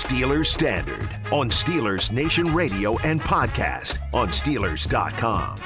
[0.00, 5.56] The Steelers Standard on Steelers Nation Radio and podcast on Steelers.com.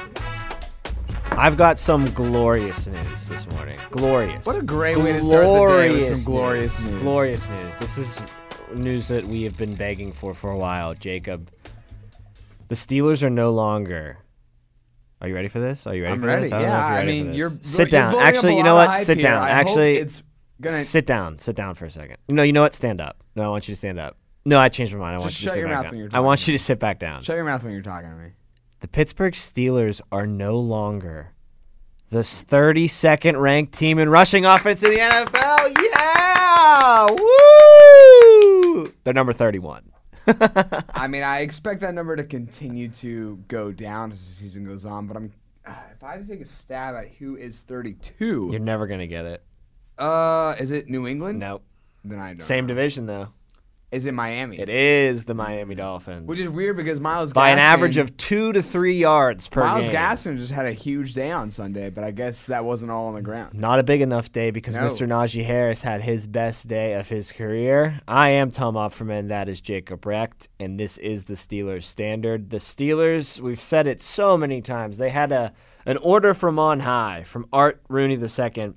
[1.31, 3.77] I've got some glorious news this morning.
[3.91, 4.45] Glorious.
[4.45, 7.01] What a great way to start the day with some glorious news.
[7.01, 7.75] Glorious news.
[7.79, 8.19] This is
[8.73, 11.49] news that we have been begging for for a while, Jacob.
[12.67, 14.17] The Steelers are no longer.
[15.21, 15.87] Are you ready for this?
[15.87, 16.43] Are you ready I'm for ready.
[16.43, 16.51] this?
[16.51, 17.37] I don't know Yeah, if you're I ready mean, for this.
[17.37, 18.15] you're sit you're down.
[18.15, 18.99] up Actually, a you know what?
[19.01, 19.43] Sit down.
[19.43, 20.23] I hope Actually, it's
[20.59, 21.39] gonna sit down.
[21.39, 22.17] Sit down for a second.
[22.27, 22.73] No, you know what?
[22.75, 23.23] Stand up.
[23.35, 24.17] No, I want you to stand up.
[24.45, 25.15] No, I changed my mind.
[25.15, 25.91] I want Just you to shut sit your back mouth down.
[25.91, 27.23] when you're I want you to sit back down.
[27.23, 28.29] shut your mouth when you're talking to me.
[28.81, 31.31] The Pittsburgh Steelers are no longer
[32.11, 35.73] the 32nd ranked team in rushing offense in the NFL.
[35.93, 37.07] Yeah!
[37.09, 38.93] Woo!
[39.03, 39.91] They're number 31.
[40.93, 44.85] I mean, I expect that number to continue to go down as the season goes
[44.85, 45.31] on, but I'm
[45.67, 48.99] uh, if I had to take a stab at who is 32, You're never going
[48.99, 49.43] to get it.
[49.97, 51.39] uh, is it New England?
[51.39, 51.63] Nope.
[52.03, 52.43] Then I know.
[52.43, 53.29] Same division, though.
[53.91, 54.59] Is it Miami?
[54.59, 56.27] It is the Miami Dolphins.
[56.27, 59.87] Which is weird because Myles by an average of two to three yards per Myles
[59.87, 59.95] game.
[59.95, 63.13] Gaskin just had a huge day on Sunday, but I guess that wasn't all on
[63.15, 63.53] the ground.
[63.53, 64.81] Not a big enough day because No.
[64.81, 65.07] Mr.
[65.07, 68.01] Najee Harris had his best day of his career.
[68.07, 69.29] I am Tom Opferman.
[69.29, 72.49] That is Jacob Recht, and this is the Steelers standard.
[72.49, 75.53] The Steelers, we've said it so many times, they had a
[75.85, 78.73] an order from on high from Art Rooney II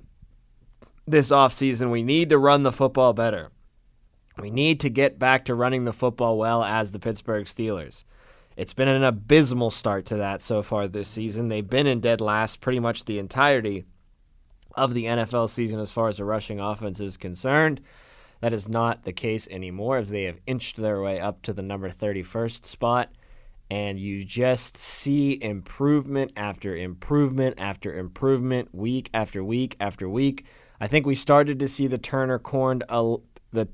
[1.07, 1.89] this offseason.
[1.89, 3.49] We need to run the football better.
[4.41, 8.03] We need to get back to running the football well as the Pittsburgh Steelers.
[8.55, 11.47] It's been an abysmal start to that so far this season.
[11.47, 13.85] They've been in dead last pretty much the entirety
[14.75, 17.81] of the NFL season as far as the rushing offense is concerned.
[18.41, 21.61] That is not the case anymore as they have inched their way up to the
[21.61, 23.11] number 31st spot.
[23.71, 30.45] And you just see improvement after improvement after improvement, week after week after week.
[30.81, 33.67] I think we started to see the Turner corned, the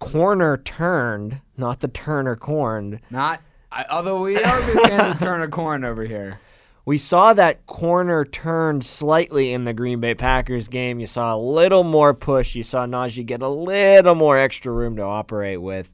[0.00, 3.00] corner turned, not the Turner corned.
[3.10, 3.40] Not,
[3.70, 6.40] I, although we are beginning to of Turner Corn over here.
[6.84, 10.98] We saw that corner turn slightly in the Green Bay Packers game.
[10.98, 12.56] You saw a little more push.
[12.56, 15.90] You saw Najee get a little more extra room to operate with.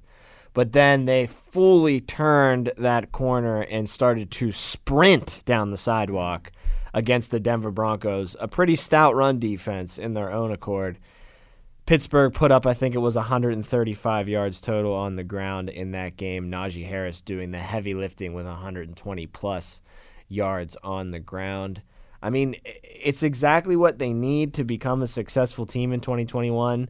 [0.54, 6.50] But then they fully turned that corner and started to sprint down the sidewalk
[6.94, 8.36] against the Denver Broncos.
[8.40, 10.98] A pretty stout run defense in their own accord.
[11.86, 16.16] Pittsburgh put up, I think it was 135 yards total on the ground in that
[16.16, 16.50] game.
[16.50, 19.80] Najee Harris doing the heavy lifting with 120 plus
[20.28, 21.82] yards on the ground.
[22.20, 26.88] I mean, it's exactly what they need to become a successful team in 2021.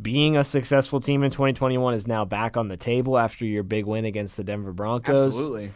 [0.00, 3.84] Being a successful team in 2021 is now back on the table after your big
[3.86, 5.26] win against the Denver Broncos.
[5.28, 5.72] Absolutely.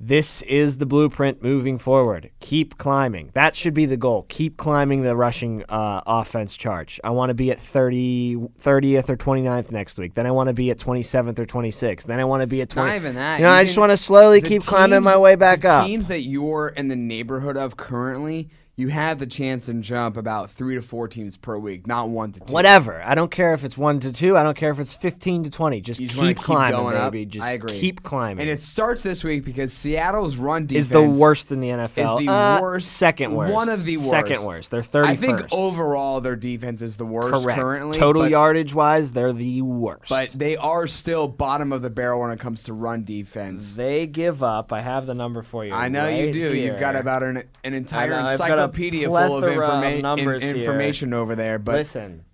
[0.00, 2.30] This is the blueprint moving forward.
[2.40, 3.30] Keep climbing.
[3.34, 4.26] That should be the goal.
[4.28, 7.00] Keep climbing the rushing uh, offense charge.
[7.04, 10.14] I want to be at 30, 30th or 29th next week.
[10.14, 12.02] Then I want to be at 27th or 26th.
[12.02, 12.88] Then I want to be at 20.
[12.88, 13.38] Not even that.
[13.38, 15.86] You know, You I just want to slowly keep climbing my way back up.
[15.86, 20.50] Teams that you're in the neighborhood of currently, you have the chance to jump about
[20.50, 22.52] three to four teams per week, not one to two.
[22.52, 23.00] Whatever.
[23.04, 24.36] I don't care if it's 1 to 2.
[24.36, 25.80] I don't care if it's 15 to 20.
[25.80, 27.12] Just You just wanna keep climbing, going up.
[27.12, 27.26] baby.
[27.26, 27.78] Just I agree.
[27.78, 28.40] keep climbing.
[28.42, 32.18] And it starts this week because Seattle's run defense is the worst in the NFL.
[32.18, 33.54] Is the Uh, worst, Second worst.
[33.54, 34.10] One of the worst.
[34.10, 34.70] Second worst.
[34.72, 35.06] They're 31st.
[35.06, 37.58] I think overall their defense is the worst Correct.
[37.60, 37.98] currently.
[37.98, 40.08] Total yardage wise, they're the worst.
[40.08, 43.76] but they are still bottom of the barrel when it comes to run defense.
[43.76, 44.72] They give up.
[44.72, 45.72] I have the number for you.
[45.72, 46.56] I know you right do.
[46.56, 48.36] You've got about an, an entire I
[48.66, 50.56] know, a encyclopedia full of, plethora of informa- in- numbers here.
[50.56, 51.58] information over there.
[51.58, 52.24] But Listen,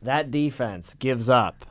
[0.00, 1.66] that defense gives up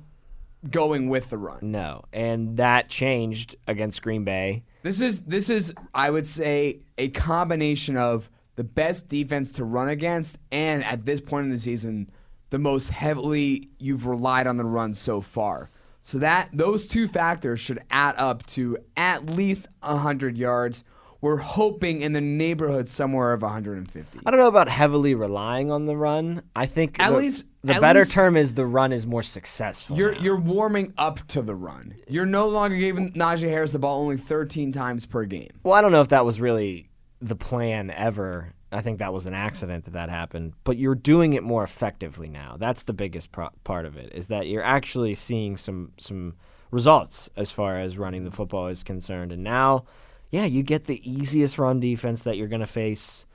[0.71, 1.59] going with the run.
[1.63, 4.63] No, and that changed against Green Bay.
[4.83, 9.89] This is this is I would say a combination of the best defense to run
[9.89, 12.11] against, and at this point in the season,
[12.53, 15.71] the most heavily you've relied on the run so far.
[16.03, 20.85] So that those two factors should add up to at least 100 yards.
[21.23, 24.21] We're hoping in the neighborhood somewhere of 150.
[24.27, 26.43] I don't know about heavily relying on the run.
[26.55, 29.23] I think At the, least- the at better least- term is the run is more
[29.23, 29.97] successful.
[29.97, 30.21] You're now.
[30.21, 31.95] you're warming up to the run.
[32.07, 35.53] You're no longer giving Najee Harris the ball only 13 times per game.
[35.63, 36.91] Well, I don't know if that was really
[37.23, 38.53] the plan ever.
[38.73, 40.55] I think that was an accident that that happened.
[40.65, 42.57] But you're doing it more effectively now.
[42.59, 46.35] That's the biggest pro- part of it is that you're actually seeing some some
[46.71, 49.31] results as far as running the football is concerned.
[49.31, 49.85] And now,
[50.31, 53.27] yeah, you get the easiest run defense that you're going to face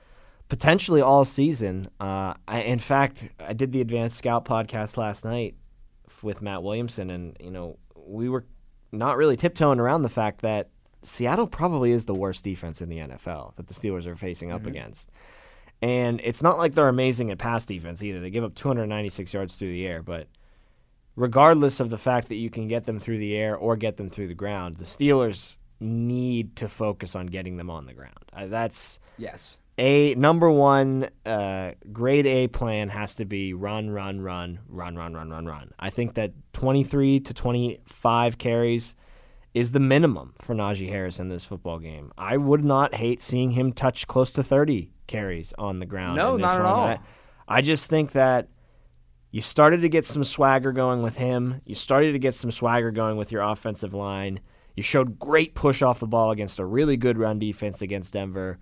[0.48, 1.88] potentially all season.
[2.00, 5.54] Uh, I, in fact, I did the Advanced Scout podcast last night
[6.22, 8.44] with Matt Williamson, and you know we were
[8.92, 10.70] not really tiptoeing around the fact that
[11.02, 14.66] Seattle probably is the worst defense in the NFL that the Steelers are facing up
[14.66, 15.10] against.
[15.80, 18.18] And it's not like they're amazing at pass defense either.
[18.20, 20.26] They give up 296 yards through the air, but
[21.16, 24.10] regardless of the fact that you can get them through the air or get them
[24.10, 28.14] through the ground, the Steelers need to focus on getting them on the ground.
[28.32, 29.58] Uh, that's Yes.
[29.78, 35.14] a number one uh, grade A plan has to be run, run, run, run, run,
[35.14, 35.70] run, run, run.
[35.78, 38.96] I think that 23 to 25 carries
[39.58, 42.12] is the minimum for Najee Harris in this football game.
[42.16, 46.16] I would not hate seeing him touch close to 30 carries on the ground.
[46.16, 46.86] No, in this not at all.
[46.86, 47.00] I,
[47.48, 48.48] I just think that
[49.30, 51.60] you started to get some swagger going with him.
[51.64, 54.40] You started to get some swagger going with your offensive line.
[54.76, 58.58] You showed great push off the ball against a really good run defense against Denver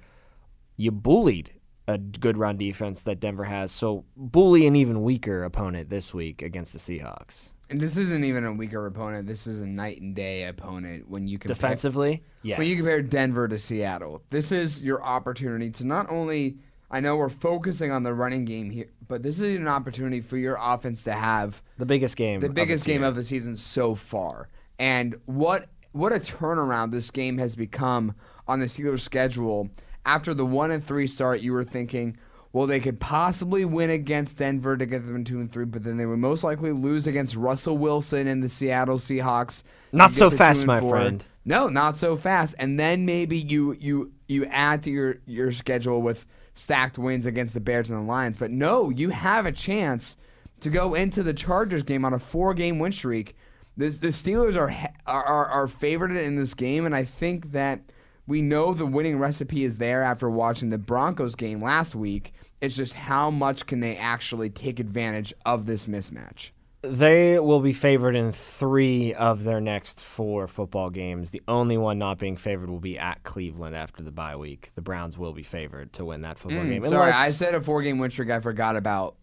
[0.77, 1.53] you bullied
[1.89, 3.73] a good run defense that Denver has.
[3.73, 7.51] So bully an even weaker opponent this week against the Seahawks.
[7.69, 9.27] And this isn't even a weaker opponent.
[9.27, 12.59] This is a night and day opponent when you compare Defensively, yes.
[12.59, 14.23] when you compare Denver to Seattle.
[14.31, 16.59] This is your opportunity to not only
[16.91, 20.37] I know we're focusing on the running game here, but this is an opportunity for
[20.37, 23.57] your offense to have the biggest game, the of biggest the game of the season
[23.57, 24.49] so far.
[24.79, 28.15] And what what a turnaround this game has become
[28.47, 29.71] on the Steelers' schedule.
[30.05, 32.17] After the one and three start, you were thinking,
[32.57, 35.99] well, they could possibly win against Denver to get them two and three, but then
[35.99, 39.63] they would most likely lose against Russell Wilson and the Seattle Seahawks.
[39.93, 40.89] Not so fast, my four.
[40.89, 41.23] friend.
[41.45, 42.55] No, not so fast.
[42.59, 46.25] And then maybe you you you add to your your schedule with
[46.55, 48.39] stacked wins against the Bears and the Lions.
[48.39, 50.17] But no, you have a chance
[50.61, 53.37] to go into the Chargers game on a four game win streak.
[53.77, 54.75] The, the Steelers are
[55.07, 57.83] are are favored in this game, and I think that
[58.27, 62.33] we know the winning recipe is there after watching the Broncos game last week.
[62.61, 66.51] It's just how much can they actually take advantage of this mismatch.
[66.83, 71.31] They will be favored in three of their next four football games.
[71.31, 74.71] The only one not being favored will be at Cleveland after the bye week.
[74.77, 76.83] The Browns will be favored to win that football game.
[76.83, 78.31] Mm, Sorry, unless- I said a four game win streak.
[78.31, 79.17] I forgot about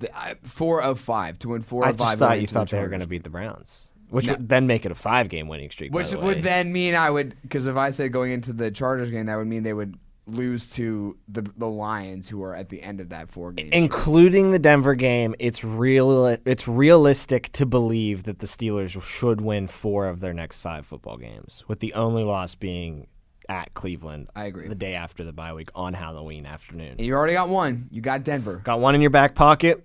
[0.00, 2.18] the I, four of five to win four I of just five.
[2.18, 4.34] thought you into the thought they were going to beat the Browns, which No.
[4.34, 5.92] would then make it a five game winning streak.
[5.92, 9.10] Which the would then mean I would, because if I said going into the Chargers
[9.10, 12.80] game, that would mean they would lose to the the Lions, who are at the
[12.82, 13.66] end of that four game.
[13.66, 13.82] streak.
[13.82, 16.26] including the Denver game, it's real.
[16.44, 21.16] It's realistic to believe that the Steelers should win four of their next five football
[21.16, 23.08] games, with the only loss being
[23.48, 24.28] at Cleveland.
[24.36, 24.68] I agree.
[24.68, 26.96] The day after the bye week on Halloween afternoon.
[27.00, 27.88] You already got one.
[27.90, 28.60] You got Denver.
[28.62, 29.84] Got one in your back pocket.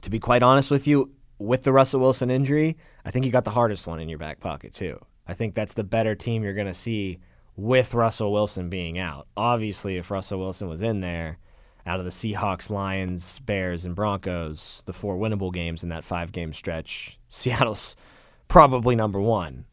[0.00, 1.12] To be quite honest with you,
[1.44, 4.40] with the Russell Wilson injury, I think you got the hardest one in your back
[4.40, 4.98] pocket too.
[5.26, 7.20] I think that's the better team you're going to see
[7.56, 9.26] with Russell Wilson being out.
[9.36, 11.38] Obviously, if Russell Wilson was in there,
[11.86, 16.32] out of the Seahawks, Lions, Bears, and Broncos, the four winnable games in that five
[16.32, 17.96] game stretch, Seattle's
[18.48, 19.66] probably number one.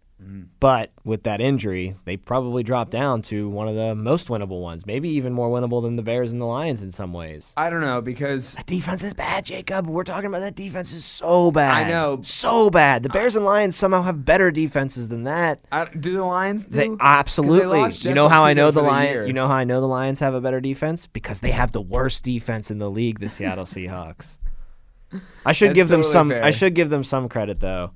[0.60, 4.86] But with that injury, they probably dropped down to one of the most winnable ones,
[4.86, 7.54] maybe even more winnable than the Bears and the Lions in some ways.
[7.58, 9.88] I don't know because That defense is bad, Jacob.
[9.88, 11.88] We're talking about that defense is so bad.
[11.88, 12.20] I know.
[12.24, 13.02] So bad.
[13.02, 15.62] The Bears and Lions somehow have better defenses than that.
[15.72, 16.78] I, do the Lions do?
[16.78, 17.80] They absolutely.
[17.80, 19.88] lost you know how I know the the Lions you know how I know the
[19.88, 21.08] Lions have a better defense?
[21.08, 24.38] Because they have the worst defense in the league, the Seattle Seahawks.
[25.46, 26.46] I should That's give them totally some fair.
[26.46, 27.92] I should give them some credit though.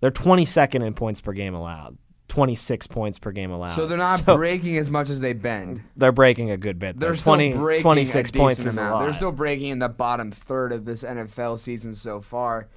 [0.00, 1.98] They're 22nd in points per game allowed.
[2.28, 3.70] 26 points per game allowed.
[3.74, 5.82] So they're not So breaking as much as they bend.
[5.96, 6.98] they're breaking a good bit.
[6.98, 7.16] They're though.
[7.16, 9.04] still 20, breaking 26 a points is a amount.
[9.04, 12.68] They're still breaking in the bottom third of this NFL season so far.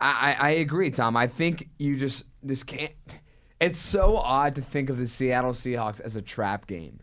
[0.00, 1.16] I, I, I agree, Tom.
[1.16, 2.92] I think you just this can't.
[3.60, 7.00] It's so odd to think of the Seattle Seahawks as a trap game.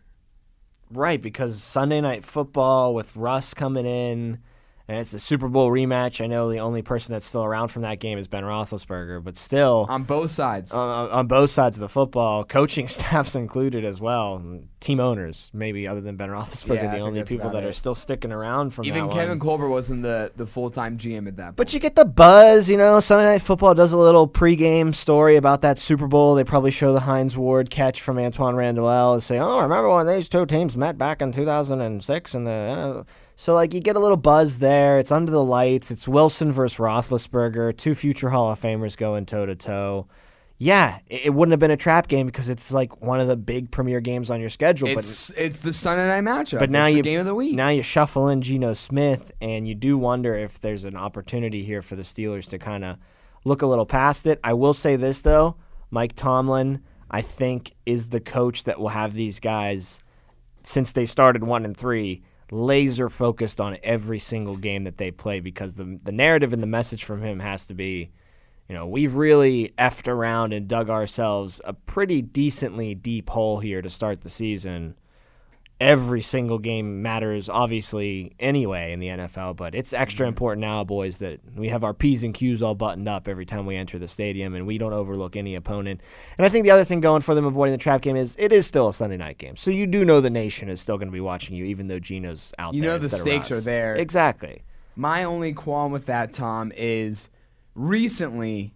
[0.90, 4.38] Right, because Sunday night football with Russ coming in
[4.90, 6.24] And it's a Super Bowl rematch.
[6.24, 9.36] I know the only person that's still around from that game is Ben Roethlisberger, but
[9.36, 10.72] still, on both sides.
[10.72, 14.42] on, on both sides of the football, coaching staffs included as well,
[14.80, 18.32] team owners maybe other than Ben Roethlisberger, Yeah, the only people that are still sticking
[18.32, 19.38] around from Even Kevin.
[19.38, 21.56] Colbert wasn't the, the full time GM at that point.
[21.56, 22.98] But you get the buzz, you know.
[23.00, 26.34] Sunday Night Football does a little pregame story about that Super Bowl.
[26.34, 29.90] They probably show the Hines Ward catch from Antwaan Randle El and say, "Oh, remember
[29.94, 33.06] when these two teams met back in 2006?" And the know,
[33.40, 34.98] so like you get a little buzz there.
[34.98, 35.92] It's under the lights.
[35.92, 40.08] It's Wilson versus Roethlisberger, two future Hall of Famers going toe to toe.
[40.60, 43.36] Yeah, it, it wouldn't have been a trap game because it's like one of the
[43.36, 44.88] big premier games on your schedule.
[44.88, 46.58] but it's it's the Sunday night matchup.
[46.58, 47.54] but now It's the you game of the week.
[47.54, 51.80] Now you shuffle in Geno Smith, and you do wonder if there's an opportunity here
[51.80, 52.96] for the Steelers to kind of
[53.44, 54.40] look a little past it.
[54.42, 55.54] I will say this though,
[55.92, 60.00] Mike Tomlin, I think, is the coach that will have these guys
[60.64, 65.40] since they started one and three laser focused on every single game that they play
[65.40, 68.10] because the the narrative and the message from him has to be.
[68.68, 73.80] You know, we've really effed around and dug ourselves a pretty decently deep hole here
[73.80, 74.94] to start the season
[75.80, 80.28] every single game matters, obviously, anyway, in the NFL, but it's extra Mm-hmm.
[80.30, 83.64] important now, boys, that we have our P's and Q's all buttoned up every time
[83.64, 86.00] we enter the stadium and we don't overlook any opponent.
[86.36, 88.52] And I think the other thing going for them avoiding the trap game is it
[88.52, 89.56] is still a Sunday night game.
[89.56, 92.00] So you do know the nation is still going to be watching you, even though
[92.00, 92.90] Geno's out You there.
[92.92, 93.94] know the stakes are there.
[93.94, 94.62] Exactly.
[94.96, 97.28] My only qualm with that, Tom, is
[97.76, 98.74] recently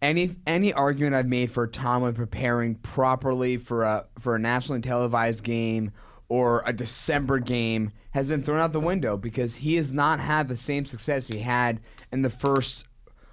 [0.00, 5.42] any any argument I've made for Tomlin preparing properly for a for a nationally televised
[5.42, 5.90] game
[6.28, 10.48] or a December game has been thrown out the window because he has not had
[10.48, 11.80] the same success he had
[12.10, 12.84] in the first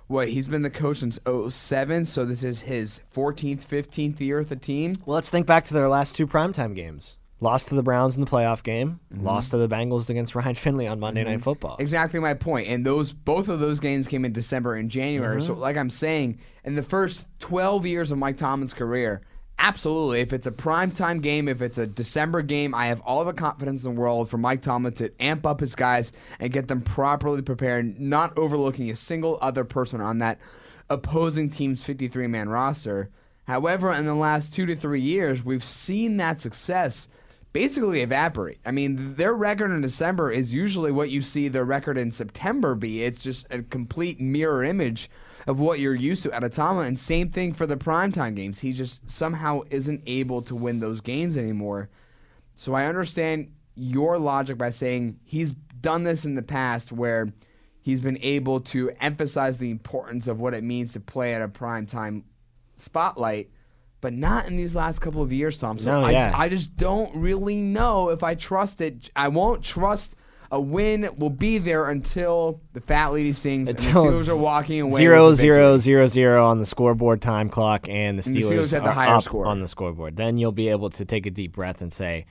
[0.07, 1.17] what he's been the coach since
[1.49, 5.65] 07 so this is his 14th 15th year with the team Well, let's think back
[5.65, 7.17] to their last two primetime games.
[7.39, 9.25] Lost to the Browns in the playoff game, Mm-hmm.
[9.25, 11.75] lost to the Bengals against Ryan Finley on Monday Night Football.
[11.79, 12.67] Exactly my point.
[12.69, 15.37] And those both of those games came in December and January.
[15.37, 15.47] Mm-hmm.
[15.47, 19.21] So like I'm saying, in the first 12 years of Mike Tomlin's career,
[19.59, 23.33] absolutely if it's a primetime game, if it's a December game, I have all the
[23.33, 26.81] confidence in the world for Mike Tomlin to amp up his guys and get them
[26.81, 30.39] properly prepared, not overlooking a single other person on that
[30.89, 33.09] opposing team's 53-man roster.
[33.45, 37.07] However, in the last 2 to 3 years, we've seen that success
[37.53, 38.59] basically evaporate.
[38.65, 42.73] I mean, their record in December is usually what you see their record in September
[42.73, 43.03] be.
[43.03, 45.09] It's just a complete mirror image
[45.45, 46.85] of what you're used to at Atama.
[46.85, 48.59] And same thing for the primetime games.
[48.59, 51.89] He just somehow isn't able to win those games anymore.
[52.55, 57.27] So I understand your logic by saying he's done this in the past where
[57.81, 61.47] he's been able to emphasize the importance of what it means to play at a
[61.47, 62.23] primetime
[62.77, 63.49] spotlight,
[64.03, 65.79] but not in these last couple of years, Tom.
[65.79, 66.33] So No, I, yeah.
[66.35, 69.09] I just don't really know if I trust it.
[69.15, 70.13] I won't trust
[70.51, 74.37] a win will be there until the fat lady sings Until and the Steelers are
[74.37, 74.97] walking away.
[74.97, 78.71] Zero zero zero zero on the scoreboard time clock, and the And the Steelers, Steelers
[78.73, 79.47] had the are higher up score.
[79.47, 80.17] on the scoreboard.
[80.17, 82.25] Then you'll be able to take a deep breath and say,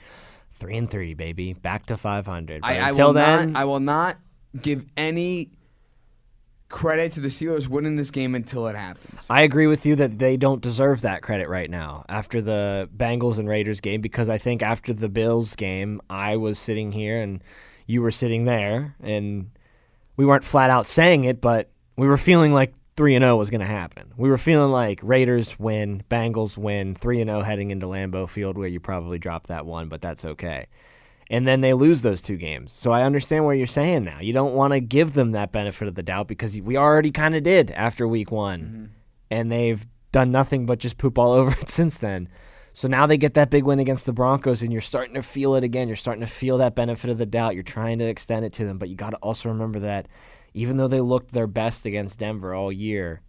[0.53, 2.61] three and three, baby, back to five hundred.
[2.63, 3.61] Until will then, not.
[3.61, 4.19] I will not
[4.61, 5.51] give any
[6.73, 9.27] credit to the Steelers winning this game until it happens.
[9.31, 13.39] I agree with you that they don't deserve that credit right now after the Bengals
[13.39, 17.45] and Raiders game because I think after the Bills game, I was sitting here and
[17.87, 19.51] you were sitting there, and
[20.17, 23.51] we weren't flat out saying it, but we were feeling like 3 and 0 was
[23.51, 24.13] going to happen.
[24.17, 28.57] We were feeling like Raiders win, Bengals win, 3 and 0 heading into Lambeau Field
[28.57, 30.67] where you probably dropped that one, but that's okay.
[31.33, 32.73] And then they lose those two games.
[32.75, 34.21] So I understand what you're saying now.
[34.21, 37.35] You don't want to give them that benefit of the doubt because we already kind
[37.35, 38.59] of did after week 1
[39.31, 42.29] and they've done nothing but just poop all over it since then.
[42.75, 45.55] So now they get that big win against the Broncos, and you're starting to feel
[45.57, 45.89] it again.
[45.89, 47.55] You're starting to feel that benefit of the doubt.
[47.55, 50.09] You're trying to extend it to them, but you got to also remember that
[50.55, 53.21] even though they looked their best against Denver all year,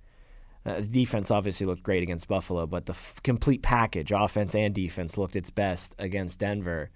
[0.65, 4.73] uh, the defense obviously looked great against Buffalo, but the f- complete package, offense and
[4.73, 6.89] defense, looked its best against Denver.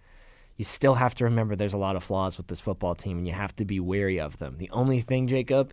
[0.57, 3.27] You still have to remember there's a lot of flaws with this football team, and
[3.27, 4.57] you have to be wary of them.
[4.57, 5.71] The only thing, Jacob,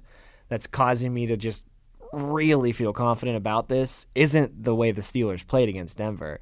[0.48, 1.64] that's causing me to just
[2.12, 6.40] really feel confident about this isn't the way the Steelers played against Denver.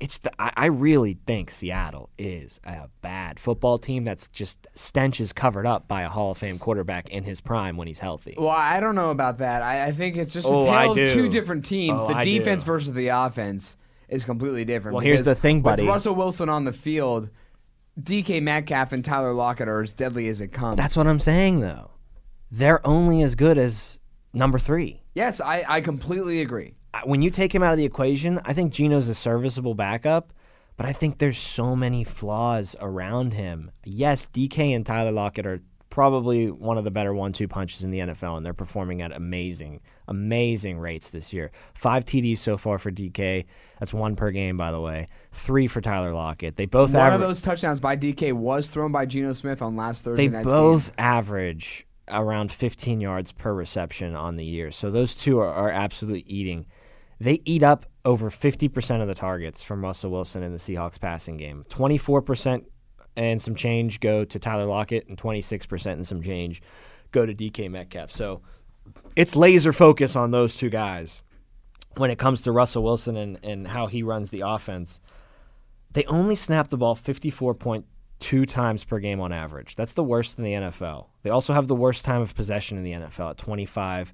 [0.00, 5.20] It's the I, I really think Seattle is a bad football team that's just stench
[5.20, 8.34] is covered up by a Hall of Fame quarterback in his prime when he's healthy.
[8.36, 9.62] Well, I don't know about that.
[9.62, 12.02] I, I think it's just a Oh, I tale of two different teams.
[12.02, 12.66] Oh, the I defense do.
[12.66, 13.76] versus the offense
[14.08, 14.96] is completely different.
[14.96, 15.82] Well, here's the thing, buddy.
[15.84, 17.30] With Russell Wilson on the field,
[18.00, 20.76] DK Metcalf and Tyler Lockett are as deadly as it comes.
[20.76, 21.90] That's what I'm saying though.
[22.50, 23.98] They're only as good as
[24.32, 25.02] number three.
[25.14, 26.74] yes, I, I completely agree.
[27.04, 30.32] When you take him out of the equation, I think Geno's a serviceable backup,
[30.76, 33.70] but I think there's so many flaws around him.
[33.84, 35.60] Yes, DK and Tyler Lockett are
[35.94, 39.80] probably one of the better one-two punches in the NFL, and they're performing at amazing,
[40.08, 41.52] amazing rates this year.
[41.72, 43.44] Five TDs so far for DK.
[43.78, 45.06] That's one per game, by the way.
[45.30, 46.56] Three for Tyler Lockett.
[46.56, 49.76] They both One aver- of those touchdowns by DK was thrown by Geno Smith on
[49.76, 50.38] last Thursday night.
[50.44, 51.06] they both game.
[51.06, 54.72] average around 15 yards per reception on the year.
[54.72, 56.66] So those two are, are absolutely eating.
[57.20, 61.36] They eat up over 50% of the targets from Russell Wilson in the Seahawks passing
[61.36, 61.64] game.
[61.70, 62.64] 24%
[63.16, 66.62] and some change go to Tyler Lockett, and 26% and some change
[67.12, 68.10] go to DK Metcalf.
[68.10, 68.42] So
[69.16, 71.22] it's laser focus on those two guys
[71.96, 75.00] when it comes to Russell Wilson and, and how he runs the offense.
[75.92, 79.76] They only snap the ball 54.2 times per game on average.
[79.76, 81.06] That's the worst in the NFL.
[81.22, 84.12] They also have the worst time of possession in the NFL at 25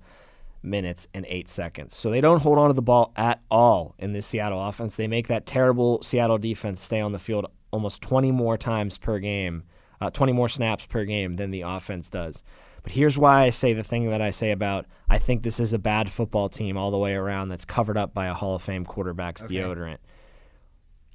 [0.62, 1.97] minutes and 8 seconds.
[1.97, 4.97] So they don't hold on to the ball at all in this Seattle offense.
[4.97, 9.19] They make that terrible Seattle defense stay on the field almost 20 more times per
[9.19, 9.65] game,
[10.00, 12.43] uh, 20 more snaps per game than the offense does.
[12.83, 15.73] But here's why I say the thing that I say about I think this is
[15.73, 18.62] a bad football team all the way around that's covered up by a Hall of
[18.62, 19.99] Fame quarterback's deodorant.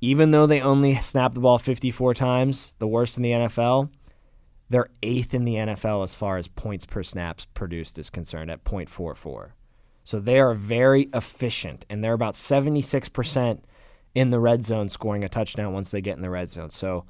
[0.02, 3.90] Even though they only snap the ball 54 times, the worst in the NFL,
[4.70, 8.64] they're eighth in the NFL as far as points per snaps produced is concerned at
[8.64, 9.52] 0.44.
[10.04, 13.62] So they are very efficient, and they're about 76%
[14.16, 16.72] in the red zone scoring a touchdown once they get in the red zone.
[16.72, 17.06] So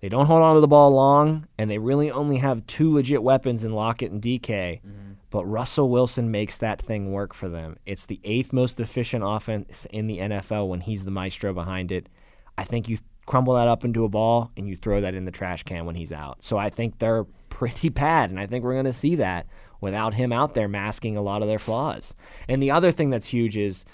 [0.00, 3.22] they don't hold on to the ball long, and they really only have two legit
[3.22, 4.40] weapons in Lockett and DK.
[4.80, 5.12] Mm-hmm.
[5.30, 7.76] But Russell Wilson makes that thing work for them.
[7.84, 12.08] It's the eighth most efficient offense in the NFL when he's the maestro behind it.
[12.56, 15.32] I think you crumble that up into a ball and you throw that in the
[15.32, 16.44] trash can when he's out.
[16.44, 19.46] So I think they're pretty bad, and I think we're going to see that
[19.80, 22.14] without him out there masking a lot of their flaws.
[22.48, 23.84] And the other thing that's huge is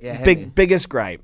[0.00, 1.22] Yeah, big biggest gripe.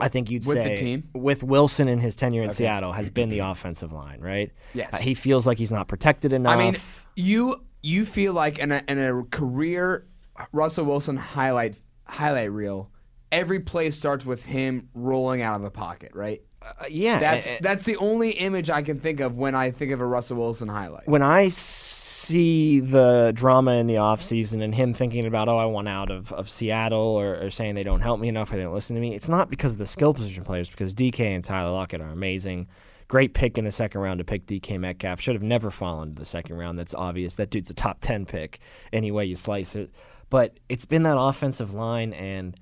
[0.00, 1.08] I think you'd With the say team?
[1.14, 4.52] with Wilson and his tenure in Seattle has been the offensive line, right?
[4.74, 4.94] Yes.
[4.94, 6.52] Uh, he feels like he's not protected enough.
[6.52, 6.76] I mean,
[7.16, 10.06] you you feel like in a, in a career
[10.52, 12.90] Russell Wilson highlight highlight reel,
[13.30, 16.42] every play starts with him rolling out of the pocket, right?
[16.62, 19.70] Uh, yeah, That's a- a- that's the only image I can think of when I
[19.70, 21.08] think of a Russell Wilson highlight.
[21.08, 25.88] when I see the drama in the offseason and him thinking about, oh, I want
[25.88, 28.74] out of, of Seattle or, or saying they don't help me enough or they don't
[28.74, 31.70] listen to me, it's not because of the skill position players, because DK and Tyler
[31.72, 32.68] Lockett are amazing.
[33.08, 35.20] Great pick in the second round to pick DK Metcalf.
[35.20, 36.78] Should have never fallen to the second round.
[36.78, 37.34] That's obvious.
[37.34, 38.60] That dude's a top 10 pick,
[38.92, 39.90] any way you slice it.
[40.28, 42.54] But it's been that offensive line, and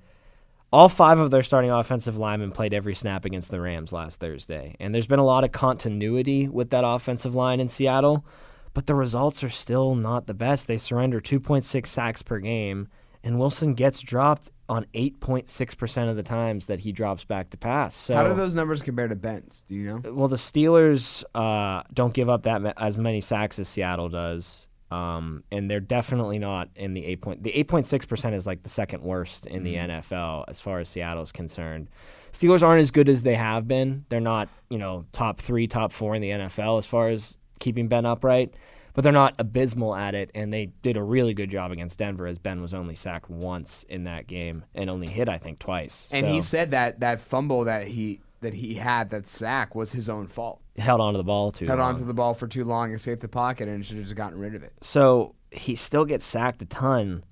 [0.71, 4.75] all five of their starting offensive linemen played every snap against the Rams last Thursday.
[4.79, 8.25] And there's been a lot of continuity with that offensive line in Seattle,
[8.73, 10.67] but the results are still not the best.
[10.67, 12.87] They surrender 2.6 sacks per game,
[13.23, 17.95] and Wilson gets dropped on 8.6% of the times that he drops back to pass.
[17.95, 19.63] So How do those numbers compare to Ben's?
[19.67, 20.11] Do you know?
[20.13, 24.67] well, the Steelers uh, don't give up that ma- as many sacks as Seattle does,
[24.91, 27.43] um, and they're definitely not in the eight point.
[27.43, 30.79] The eight point six percent is like the second worst in the NFL as far
[30.79, 31.89] as Seattle's concerned.
[32.31, 34.05] Steelers aren't as good as they have been.
[34.09, 37.87] They're not, you know, top three, top four in the NFL as far as keeping
[37.87, 38.53] Ben upright,
[38.93, 40.31] but they're not abysmal at it.
[40.33, 43.83] And they did a really good job against Denver, as Ben was only sacked once
[43.89, 46.07] in that game and only hit, I think, twice.
[46.11, 49.91] And So, he said that that fumble that he that he had that sack was
[49.91, 50.61] his own fault.
[50.79, 51.65] Held onto the ball too.
[51.65, 51.93] Held long.
[51.93, 54.55] onto the ball for too long, escaped the pocket, and should have just gotten rid
[54.55, 54.73] of it.
[54.81, 57.23] So he still gets sacked a ton,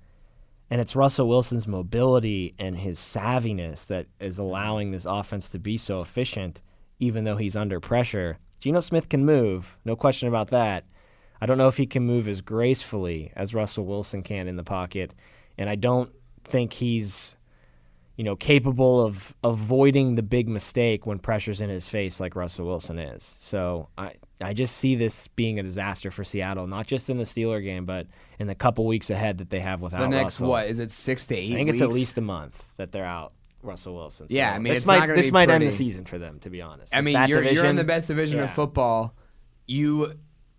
[0.70, 5.78] and it's Russell Wilson's mobility and his savviness that is allowing this offense to be
[5.78, 6.62] so efficient,
[6.98, 8.38] even though he's under pressure.
[8.60, 10.84] Geno Smith can move, no question about that.
[11.40, 14.64] I don't know if he can move as gracefully as Russell Wilson can in the
[14.64, 15.14] pocket,
[15.56, 16.10] and I don't
[16.44, 17.36] think he's
[18.18, 22.66] you know, capable of avoiding the big mistake when pressure's in his face like Russell
[22.66, 23.36] Wilson is.
[23.40, 27.24] So I I just see this being a disaster for Seattle, not just in the
[27.24, 28.06] Steeler game, but
[28.38, 30.48] in the couple weeks ahead that they have without The next Russell.
[30.48, 30.90] what is it?
[30.90, 31.52] Six to eight.
[31.52, 34.28] I think it's at least a month that they're out Russell Wilson.
[34.28, 36.60] So Yeah, I mean, this might this might end the season for them, to be
[36.60, 36.94] honest.
[36.94, 39.14] I mean, you're, you're in the best division of football.
[39.66, 40.14] You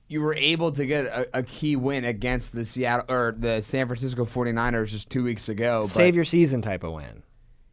[0.07, 3.85] you were able to get a, a key win against the Seattle or the San
[3.85, 5.81] Francisco 49ers just two weeks ago.
[5.81, 7.21] but- Save your season type of win.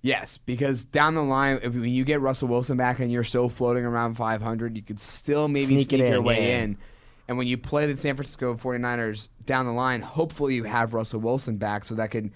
[0.02, 3.48] Yes, because down the line, if when you get Russell Wilson back and you're still
[3.48, 6.58] floating around 500, you could still maybe Sneak sneak, it your in, way yeah.
[6.58, 6.78] in.
[7.28, 11.20] And when you play the San Francisco 49ers down the line, hopefully you have Russell
[11.20, 12.30] Wilson back so that could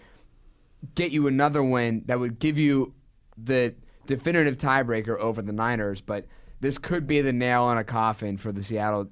[0.95, 2.95] get you another win that would give you
[3.37, 3.75] the
[4.07, 6.01] definitive tiebreaker over the Niners.
[6.01, 6.27] But
[6.61, 9.11] this could be the nail in a coffin for the Seattle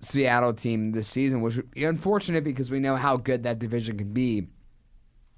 [0.00, 3.98] Seattle team this season, which would be unfortunate because we know how good that division
[3.98, 4.46] can be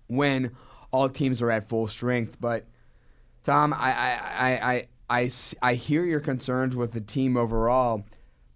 [0.09, 0.53] when
[0.91, 2.37] all teams are at full strength.
[2.41, 2.67] But
[3.45, 5.31] Tom, I I I
[5.63, 8.05] I hear your concerns with the team overall,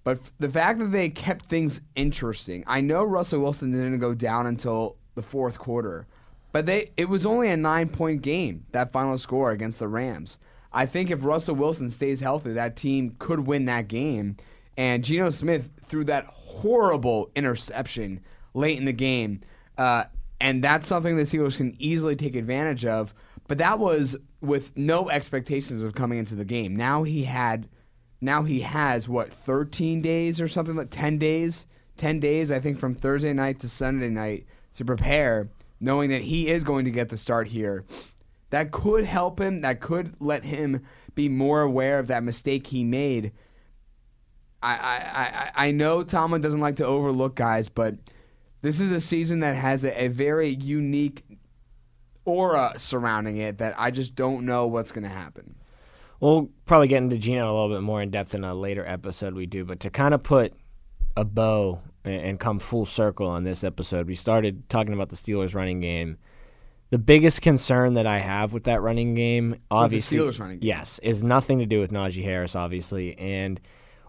[0.04, 4.46] But the fact that they kept things interesting, I know Russell Wilson didn't go down
[4.46, 6.06] until the fourth quarter,
[6.50, 10.38] but they it was only a nine point game that final score against the Rams.
[10.72, 14.38] I think if Russell Wilson stays healthy, that team could win that game.
[14.76, 18.20] And Geno Smith threw that horrible interception
[18.54, 19.42] late in the game,
[19.76, 20.04] uh,
[20.42, 23.14] and that's something the Steelers can easily take advantage of.
[23.46, 26.76] But that was with no expectations of coming into the game.
[26.76, 27.68] Now he had
[28.20, 32.78] now he has what 13 days or something like 10 days 10 days i think
[32.78, 35.50] from thursday night to sunday night to prepare
[35.80, 37.84] knowing that he is going to get the start here
[38.50, 40.84] that could help him that could let him
[41.16, 43.32] be more aware of that mistake he made
[44.62, 44.96] i i
[45.56, 47.96] i, I know tomlin doesn't like to overlook guys but
[48.62, 51.24] this is a season that has a, a very unique
[52.24, 55.54] aura surrounding it that i just don't know what's going to happen
[56.22, 59.34] We'll probably get into Geno a little bit more in depth in a later episode
[59.34, 60.54] we do, but to kind of put
[61.16, 65.52] a bow and come full circle on this episode, we started talking about the Steelers
[65.52, 66.18] running game.
[66.90, 70.68] The biggest concern that I have with that running game, obviously, running game.
[70.68, 73.60] yes, is nothing to do with Najee Harris, obviously, and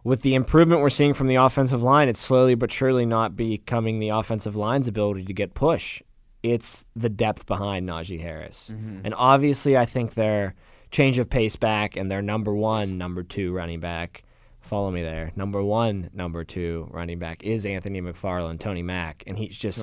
[0.03, 3.99] with the improvement we're seeing from the offensive line, it's slowly but surely not becoming
[3.99, 6.01] the offensive line's ability to get push.
[6.41, 9.01] It's the depth behind Najee Harris, mm-hmm.
[9.05, 10.55] and obviously, I think they're
[10.91, 14.23] change of pace back and their number one, number two running back.
[14.61, 15.33] Follow me there.
[15.35, 19.79] Number one, number two running back is Anthony McFarland, Tony Mack, and he's just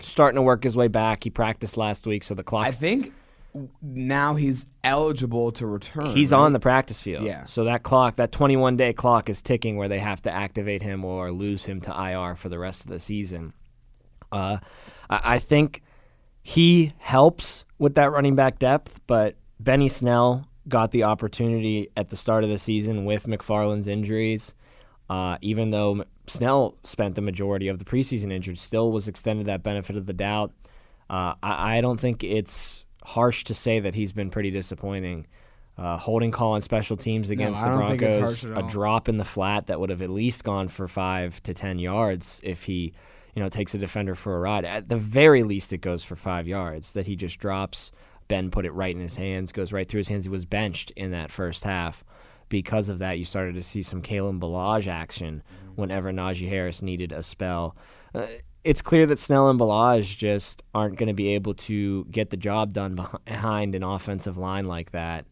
[0.00, 1.22] starting to work his way back.
[1.22, 2.66] He practiced last week, so the clock.
[2.66, 3.12] I think
[3.80, 6.14] now he's eligible to return.
[6.14, 6.38] he's right?
[6.38, 7.24] on the practice field.
[7.24, 7.44] Yeah.
[7.46, 11.04] So that clock, that 21 day clock, is ticking where they have to activate him
[11.04, 13.52] or lose him to IR for the rest of the season.
[14.32, 14.58] Uh,
[15.08, 15.82] I, think
[16.42, 22.16] he helps with that running back depth, but Benny Snell got the opportunity at the
[22.16, 24.54] start of the season with McFarland's injuries.
[25.08, 29.62] Uh, even though Snell spent the majority of the preseason injured, still was extended that
[29.62, 30.52] benefit of the doubt.
[31.08, 35.26] Uh, I, I don't think it's harsh to say that he's been pretty disappointing.
[35.76, 39.08] Uh, holding call on special teams against I the don't think it's Broncos, a drop
[39.08, 42.62] in the flat that would have at least gone for five to ten yards if
[42.62, 42.92] he,
[43.34, 44.64] you know, takes a defender for a ride.
[44.64, 46.92] At the very least, it goes for five yards.
[46.92, 47.90] That he just drops.
[48.28, 50.24] Ben put it right in his hands, goes right through his hands.
[50.24, 52.04] He was benched in that first half.
[52.54, 55.42] Because of that, you started to see some Kalen Ballage action
[55.74, 57.76] whenever Najee Harris needed a spell.
[58.14, 58.28] Uh,
[58.62, 62.36] it's clear that Snell and Ballage just aren't going to be able to get the
[62.36, 62.94] job done
[63.26, 65.26] behind an offensive line like that.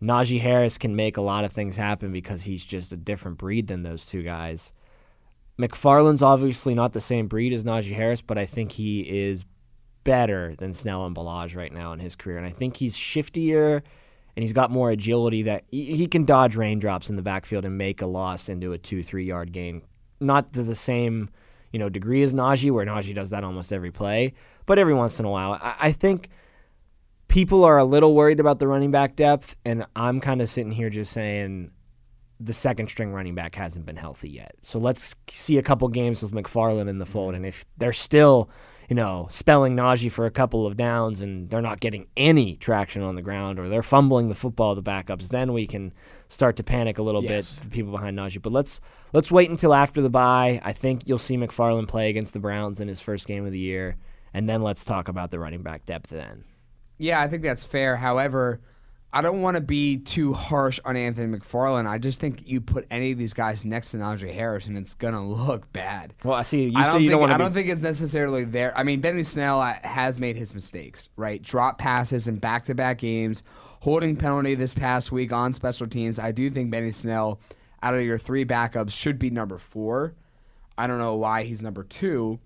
[0.00, 3.66] Najee Harris can make a lot of things happen because he's just a different breed
[3.66, 4.72] than those two guys.
[5.60, 9.44] McFarland's obviously not the same breed as Najee Harris, but I think he is
[10.02, 12.38] better than Snell and Ballage right now in his career.
[12.38, 13.82] And I think he's shiftier
[14.38, 17.76] and he's got more agility that he, he can dodge raindrops in the backfield and
[17.76, 19.82] make a loss into a two, three yard gain.
[20.20, 21.28] Not to the same,
[21.72, 25.18] you know, degree as Najee, where Najee does that almost every play, but every once
[25.18, 25.54] in a while.
[25.54, 26.28] I, I think
[27.26, 30.70] people are a little worried about the running back depth, and I'm kind of sitting
[30.70, 31.72] here just saying
[32.38, 34.54] the second string running back hasn't been healthy yet.
[34.62, 37.38] So let's see a couple games with McFarland in the fold, mm-hmm.
[37.38, 38.50] and if they're still,
[38.88, 43.02] you know, spelling Najee for a couple of downs and they're not getting any traction
[43.02, 45.92] on the ground or they're fumbling the football, the backups, then we can
[46.28, 47.56] start to panic a little Yes.
[47.56, 47.64] bit.
[47.64, 48.80] The people behind Najee, but let's
[49.12, 50.60] let's wait until after the bye.
[50.64, 53.58] I think you'll see McFarland play against the Browns in his first game of the
[53.58, 53.96] year,
[54.32, 56.44] and then let's talk about the running back depth then.
[56.96, 57.96] Yeah, I think that's fair.
[57.96, 58.60] However,
[59.10, 61.86] I don't want to be too harsh on Anthony McFarland.
[61.86, 64.92] I just think you put any of these guys next to Najee Harris, and it's
[64.92, 66.12] gonna look bad.
[66.24, 68.76] Well, I see you I don't you think, don't I don't think it's necessarily there.
[68.76, 71.42] I mean, Benny Snell uh, has made his mistakes, right?
[71.42, 73.42] Drop passes in back-to-back games,
[73.80, 76.18] holding penalty this past week on special teams.
[76.18, 77.40] I do think Benny Snell,
[77.82, 80.14] out of your three backups, should be number four.
[80.76, 82.40] I don't know why he's number two,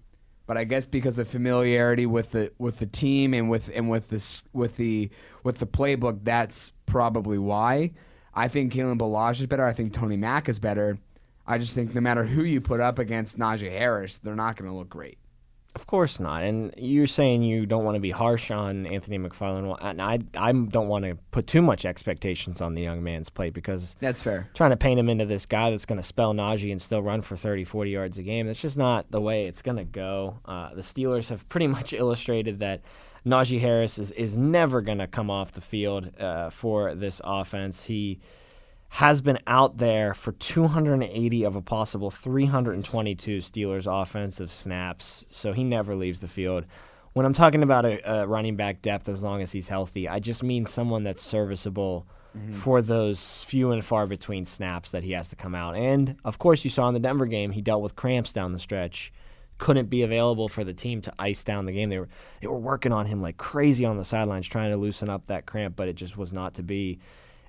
[0.46, 4.08] but I guess because of familiarity with the with the team and with and with
[4.08, 5.10] this with the
[5.44, 7.92] with the playbook, that's probably why.
[8.34, 9.64] I think Kalen Ballage is better.
[9.64, 10.98] I think Tony Mack is better.
[11.46, 14.70] I just think no matter who you put up against Najee Harris, they're not going
[14.70, 15.18] to look great.
[15.74, 16.42] Of course not.
[16.42, 19.66] And you're saying you don't want to be harsh on Anthony McFarland.
[19.66, 23.30] Well, and I, I don't want to put too much expectations on the young man's
[23.30, 24.50] plate because That's fair.
[24.54, 27.22] trying to paint him into this guy that's going to spell Najee and still run
[27.22, 30.38] for 30, 40 yards a game, that's just not the way it's going to go.
[30.44, 32.82] Uh, the Steelers have pretty much illustrated that
[33.24, 37.82] Najee Harris is, is never going to come off the field uh, for this offense.
[37.84, 38.20] He
[38.92, 45.64] has been out there for 280 of a possible 322 Steelers offensive snaps, so he
[45.64, 46.66] never leaves the field.
[47.14, 50.18] When I'm talking about a, a running back depth, as long as he's healthy, I
[50.18, 52.52] just mean someone that's serviceable mm-hmm.
[52.52, 55.74] for those few and far between snaps that he has to come out.
[55.74, 58.58] And of course, you saw in the Denver game, he dealt with cramps down the
[58.58, 59.10] stretch.
[59.56, 61.88] Couldn't be available for the team to ice down the game.
[61.88, 62.10] They were
[62.42, 65.46] they were working on him like crazy on the sidelines, trying to loosen up that
[65.46, 66.98] cramp, but it just was not to be.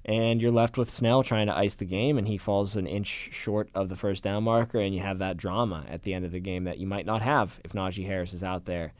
[0.05, 3.29] And you're left with Snell trying to ice the game, and he falls an inch
[3.31, 6.31] short of the first down marker, and you have that drama at the end of
[6.33, 8.91] the game that you might not have if Najee Harris is out there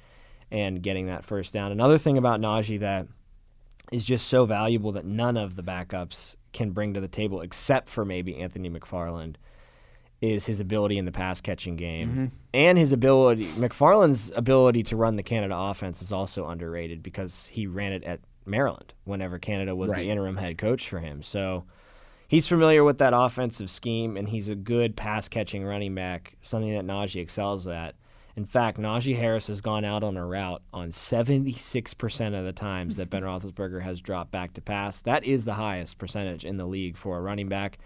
[0.49, 1.71] and getting that first down.
[1.73, 3.07] Another thing about Najee that
[3.91, 7.89] is just so valuable that none of the backups can bring to the table, except
[7.89, 9.35] for maybe Anthony McFarland,
[10.21, 12.25] is his ability in the pass catching game Mm-hmm.
[12.53, 13.47] and his ability.
[13.53, 18.21] McFarland's ability to run the Canada offense is also underrated because he ran it at
[18.45, 20.03] Maryland whenever Canada was Right.
[20.03, 21.21] the interim head coach for him.
[21.23, 21.63] So
[22.27, 26.73] he's familiar with that offensive scheme, and he's a good pass catching running back, something
[26.73, 27.95] that Najee excels at.
[28.35, 32.95] In fact, Najee Harris has gone out on a route on 76% of the times
[32.95, 35.01] that Ben Roethlisberger has dropped back to pass.
[35.01, 37.77] That is the highest percentage in the league for a running back.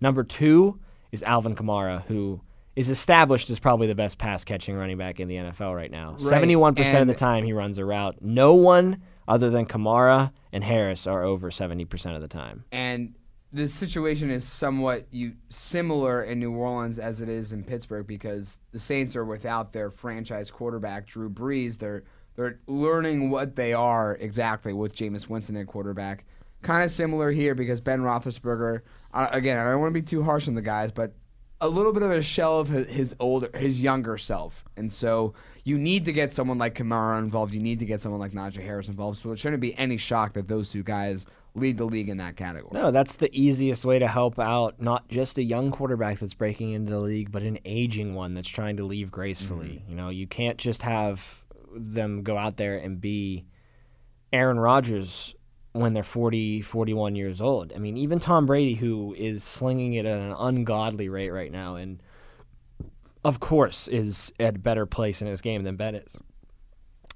[0.00, 0.78] Number two
[1.12, 2.40] is Alvin Kamara, who
[2.76, 6.14] is established as probably the best pass catching running back in the NFL right now.
[6.18, 8.16] 71% of the time he runs a route.
[8.20, 12.64] No one other than Kamara and Harris are over 70% of the time.
[12.72, 13.14] and
[13.52, 18.60] the situation is somewhat you similar in New Orleans as it is in Pittsburgh because
[18.72, 21.78] the Saints are without their franchise quarterback Drew Brees.
[21.78, 22.02] They're
[22.34, 26.26] they're learning what they are exactly with Jameis Winston at quarterback.
[26.62, 28.82] Kind of similar here because Ben Roethlisberger.
[29.14, 31.14] Uh, again, I don't want to be too harsh on the guys, but
[31.60, 35.32] a little bit of a shell of his, his older, his younger self, and so
[35.66, 37.52] you need to get someone like Kamara involved.
[37.52, 39.18] You need to get someone like Najee Harris involved.
[39.18, 41.26] So it shouldn't be any shock that those two guys
[41.56, 42.70] lead the league in that category.
[42.72, 46.70] No, that's the easiest way to help out not just a young quarterback that's breaking
[46.70, 49.82] into the league, but an aging one that's trying to leave gracefully.
[49.82, 49.90] Mm-hmm.
[49.90, 53.44] You know, you can't just have them go out there and be
[54.32, 55.34] Aaron Rodgers
[55.72, 57.72] when they're 40, 41 years old.
[57.74, 61.74] I mean, even Tom Brady, who is slinging it at an ungodly rate right now,
[61.74, 62.00] and
[63.26, 66.16] of course is at a better place in his game than Ben is.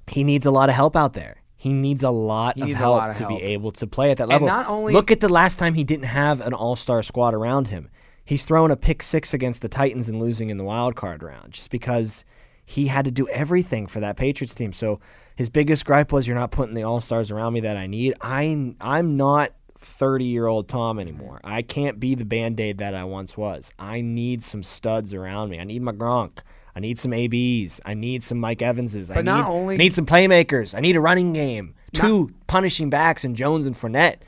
[0.09, 1.37] He needs a lot of help out there.
[1.57, 3.39] He needs a lot, He of, help lot of to help.
[3.39, 4.49] be able to play at that level.
[4.49, 7.91] not only- Look at the last time he didn't have an all-star squad around him.
[8.25, 11.53] He's thrown a pick six against the Titans and losing in the wild card round
[11.53, 12.25] just because
[12.65, 14.73] he had to do everything for that Patriots team.
[14.73, 15.01] So
[15.37, 18.15] his biggest gripe was, "You're not putting the all stars around me that I need."
[18.21, 21.41] I I'm not 30 year old Tom anymore.
[21.43, 23.73] I can't be the band aid that I once was.
[23.79, 25.59] I need some studs around me.
[25.59, 26.39] I need my Gronk.
[26.75, 27.81] I need some ABs.
[27.85, 29.11] I need some Mike Evanses.
[29.11, 30.75] I But need, only- I need some playmakers.
[30.75, 31.75] I need a running game.
[31.93, 34.19] Two punishing backs and Jones and Fournette.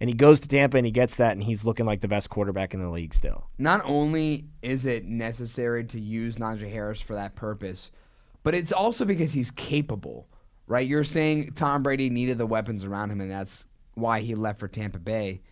[0.00, 2.28] And he goes to Tampa and he gets that, and he's looking like the best
[2.28, 3.46] quarterback in the league still.
[3.56, 7.90] not only is it necessary to use Najee Harris for that purpose,
[8.42, 10.26] but it's also because he's capable,
[10.66, 10.86] right?
[10.86, 13.64] You're saying Tom Brady needed the weapons around him, and that's
[13.96, 15.42] why he left for Tampa Bay.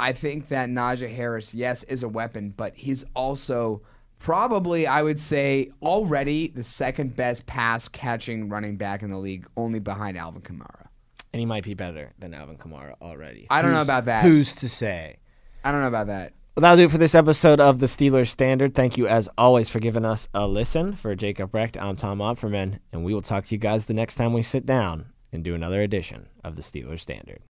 [0.00, 3.82] I think that Najee Harris, yes, is a weapon, but he's also
[4.18, 9.46] probably, I would say, already the second best pass catching running back in the league,
[9.56, 10.86] only behind Alvin Kamara.
[11.32, 13.46] And he might be better than Alvin Kamara already.
[13.50, 14.24] I don't know about that.
[14.24, 15.18] Who's to say?
[15.64, 16.32] I don't know about that.
[16.56, 18.74] Well, that'll do it for this episode of the Steelers Standard.
[18.74, 20.96] Thank you, as always, for giving us a listen.
[20.96, 24.14] For Jacob Recht, I'm Tom Opferman, and we will talk to you guys the next
[24.14, 27.42] time we sit down and do another edition of the Steelers Standard.